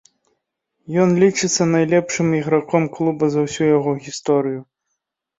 Ён 1.01 1.09
лічыцца 1.23 1.67
найлепшым 1.73 2.27
іграком 2.37 2.87
клуба 2.95 3.29
за 3.35 3.43
ўсю 3.45 3.67
яго 3.77 3.91
гісторыю. 4.07 4.59